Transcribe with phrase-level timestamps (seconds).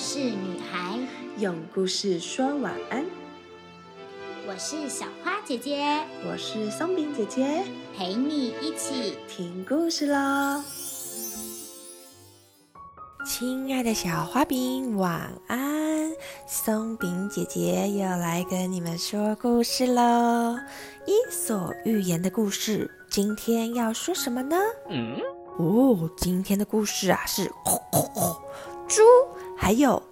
[0.00, 0.98] 事女孩，
[1.36, 3.04] 用故事说晚安。
[4.48, 5.84] 我是小花姐姐，
[6.26, 7.62] 我是松饼姐姐，
[7.94, 10.64] 陪你一起听故事喽。
[13.26, 16.10] 亲爱的小花饼，晚安！
[16.46, 20.02] 松饼姐姐又来跟你们说故事喽。
[21.06, 24.56] 《伊索寓言》的故事，今天要说什么呢？
[24.88, 25.20] 嗯，
[25.58, 27.52] 哦，今天的故事啊是猪，
[29.70, 30.02] 还有，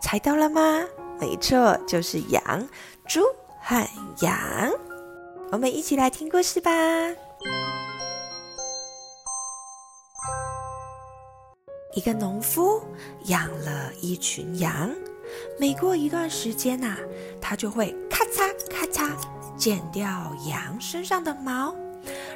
[0.00, 0.84] 猜到了吗？
[1.18, 2.64] 没错，就是羊、
[3.08, 3.22] 猪
[3.60, 3.84] 和
[4.20, 4.38] 羊。
[5.50, 6.70] 我们一起来听故事吧。
[11.96, 12.80] 一个农夫
[13.24, 14.88] 养了一群羊，
[15.58, 16.96] 每过一段时间呐，
[17.40, 19.10] 他就会咔嚓咔嚓
[19.56, 20.08] 剪掉
[20.46, 21.74] 羊身上的毛，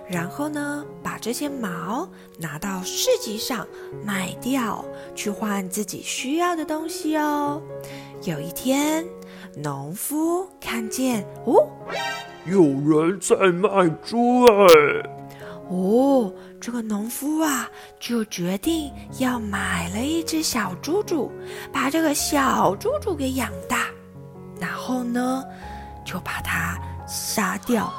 [0.08, 3.66] 然后呢，把这些毛拿到市集上
[4.04, 4.84] 卖掉，
[5.14, 7.62] 去换自己需要的东西哦。
[8.22, 9.04] 有一天，
[9.56, 11.68] 农夫看见哦，
[12.46, 14.64] 有人在卖猪哎。
[15.70, 21.32] 哦，这个农夫啊，就决定要买了一只小猪猪，
[21.72, 23.86] 把这个小猪猪给养大，
[24.60, 25.42] 然后呢，
[26.04, 27.90] 就把它杀掉，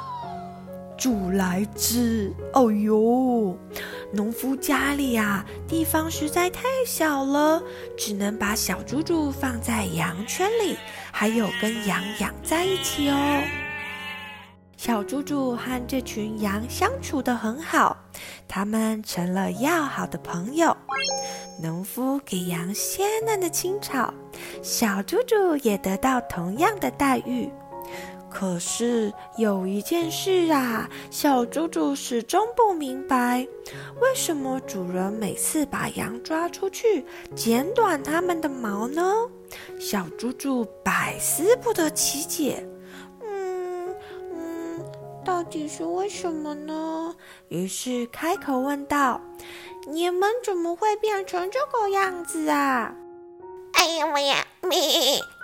[0.96, 2.32] 煮来吃。
[2.52, 3.56] 哦呦，
[4.12, 7.62] 农夫家里啊，地方实在太小了，
[7.96, 10.76] 只能把小猪猪放在羊圈里，
[11.12, 13.42] 还有跟羊养在一起哦。
[14.76, 17.96] 小猪猪和这群羊相处得很好，
[18.46, 20.76] 他们成了要好的朋友。
[21.62, 24.12] 农夫给羊鲜嫩的青草，
[24.62, 27.50] 小猪猪也得到同样的待遇。
[28.38, 33.48] 可是有一件事啊，小猪猪始终不明白：
[33.98, 37.02] 为什么主人每次把羊抓出去
[37.34, 39.10] 剪短它们的毛呢？
[39.80, 42.62] 小猪猪百思不得其解。
[43.22, 43.94] 嗯
[44.34, 44.84] 嗯
[45.24, 47.14] 到底是为什么呢？
[47.48, 49.18] 于是开口问道
[49.88, 52.94] ：“你们怎么会变成这个样子啊？”
[53.72, 54.46] 哎呀妈呀！
[54.60, 54.76] 咩，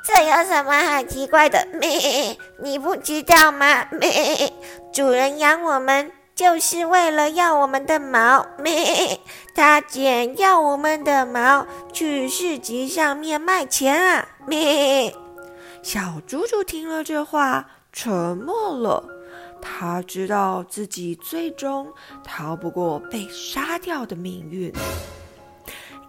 [0.05, 1.67] 这有什么好奇怪的？
[1.75, 3.85] 咩，你不知道吗？
[3.93, 4.53] 咩，
[4.93, 8.45] 主人养我们就是为了要我们的毛。
[8.59, 9.21] 咩，
[9.55, 14.27] 他剪要我们的毛去市集上面卖钱啊。
[14.47, 15.15] 咩，
[15.83, 19.05] 小猪猪听了这话，沉默了。
[19.61, 21.87] 他知道自己最终
[22.25, 24.73] 逃不过被杀掉的命运，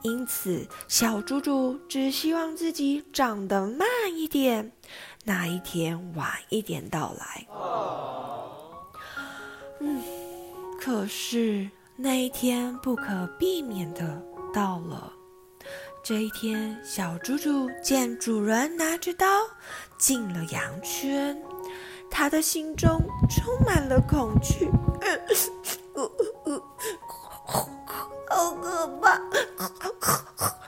[0.03, 4.71] 因此小猪猪只希望自己长得慢一点，
[5.23, 7.47] 那一天晚一点到来。
[9.79, 10.01] 嗯，
[10.79, 14.21] 可是那一天不可避免的
[14.53, 15.11] 到了。
[16.03, 19.25] 这一天，小猪猪见主人拿着刀
[19.97, 21.41] 进了羊圈。
[22.11, 24.69] 他的心中充满了恐惧，
[28.43, 29.21] 好可怕！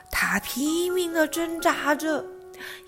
[0.12, 2.24] 他拼命的挣扎着。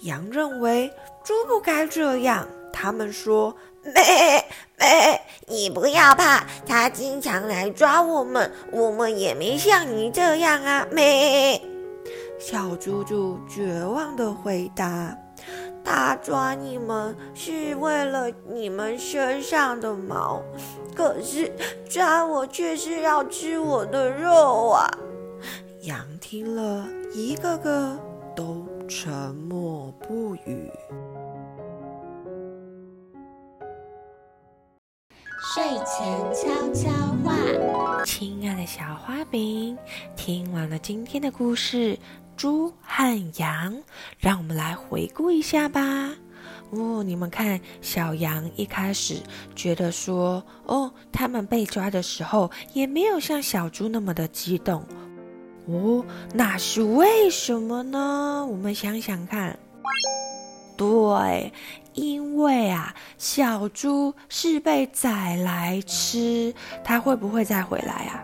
[0.02, 0.90] 羊认为
[1.24, 3.54] 猪不该这样，他们说
[3.84, 3.94] ：“咩
[4.78, 11.62] 咩，你不要怕，他经常来抓我们，我们也没像你这样啊。”咩，
[12.40, 15.18] 小猪猪绝望的回答。
[15.90, 20.44] 他抓你们是为了你们身上的毛，
[20.94, 21.50] 可是
[21.88, 24.86] 抓我却是要吃我的肉啊！
[25.84, 27.98] 羊听了一个个
[28.36, 30.70] 都沉默不语。
[35.56, 36.92] 睡前悄悄
[37.24, 39.78] 话，亲爱的小花饼，
[40.18, 41.98] 听完了今天的故事。
[42.38, 43.76] 猪和羊，
[44.20, 45.82] 让我们来回顾一下吧。
[46.70, 49.16] 哦，你们看，小羊一开始
[49.56, 54.86] 觉得说，哦，他们被抓的时候，也没有像小猪那么的激动。
[55.66, 58.46] 哦，那是为什么呢？
[58.50, 59.58] 我们想想看。
[60.78, 61.52] 对，
[61.94, 66.54] 因为啊，小猪是被宰来吃，
[66.84, 68.24] 它会不会再回来啊？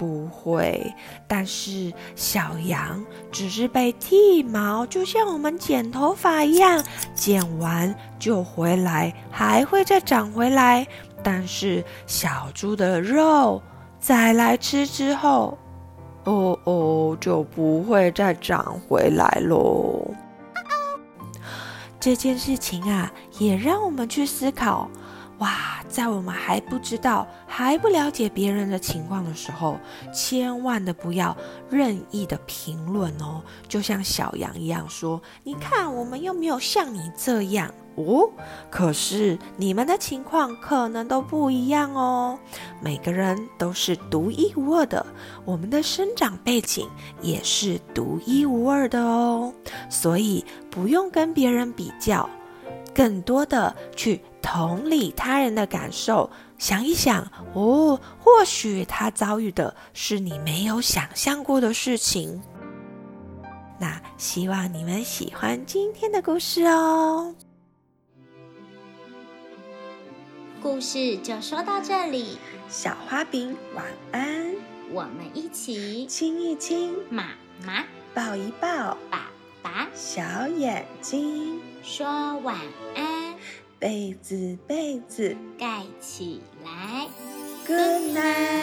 [0.00, 0.94] 不会，
[1.28, 6.82] 但是小羊只是被剃毛，就像我们剪头发一样，
[7.14, 10.86] 剪完就回来，还会再长回来。
[11.22, 13.60] 但是小猪的肉
[13.98, 15.58] 再来吃之后，
[16.24, 20.02] 哦哦，就不会再长回来喽。
[22.00, 24.88] 这件事情啊，也让我们去思考。
[25.40, 29.78] 哇，在我们还不知道、还不了解别人的情况的时候，
[30.12, 31.36] 千万的不要
[31.70, 33.42] 任意的评论哦。
[33.66, 38.30] 就像小羊一样说：“你看，我们又没有像你这样哦。”
[38.70, 42.38] 可是你们的情况可能都不一样哦。
[42.82, 45.06] 每个人都是独一无二的，
[45.46, 46.86] 我们的生长背景
[47.22, 49.54] 也是独一无二的哦。
[49.88, 52.28] 所以不用跟别人比较，
[52.94, 54.20] 更多的去。
[54.42, 62.40] 同理他人的感受，想一想哦，或许他遭遇的是你没有想象过的事情。
[63.78, 67.34] 那希望你们喜欢今天的故事哦。
[70.62, 72.38] 故事就说到这里，
[72.70, 74.54] 小花饼晚安。
[74.90, 77.26] 我们一起亲一亲妈
[77.62, 77.84] 妈，
[78.14, 79.29] 抱一抱爸
[79.62, 82.06] 把小眼睛说
[82.38, 82.56] 晚
[82.94, 83.34] 安，
[83.78, 87.06] 被子被子盖起来
[87.66, 88.59] ，good night。